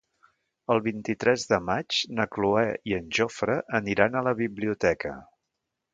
[0.75, 5.13] El vint-i-tres de maig na Cloè i en Jofre aniran a la biblioteca.